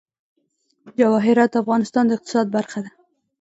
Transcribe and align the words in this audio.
جواهرات 0.99 1.49
د 1.51 1.55
افغانستان 1.63 2.03
د 2.07 2.11
اقتصاد 2.17 2.45
برخه 2.55 2.79
ده. 2.85 2.91